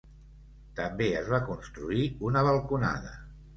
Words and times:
També 0.79 1.09
es 1.19 1.29
va 1.35 1.41
construir 1.51 2.09
una 2.33 2.45
balconada. 2.51 3.15